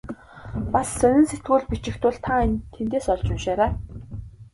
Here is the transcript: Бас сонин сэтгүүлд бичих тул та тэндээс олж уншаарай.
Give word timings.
Бас 0.73 0.87
сонин 0.99 1.25
сэтгүүлд 1.29 1.67
бичих 1.71 1.95
тул 2.01 2.15
та 2.25 2.35
тэндээс 2.73 3.05
олж 3.13 3.27
уншаарай. 3.33 3.71